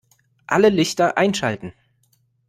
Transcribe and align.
Alle 0.47 0.69
Lichter 0.69 1.19
einschalten 1.19 1.75